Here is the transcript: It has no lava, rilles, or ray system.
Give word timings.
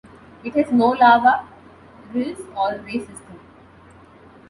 It 0.43 0.55
has 0.55 0.71
no 0.71 0.87
lava, 0.99 1.47
rilles, 2.11 2.41
or 2.57 2.75
ray 2.79 3.01
system. 3.05 3.39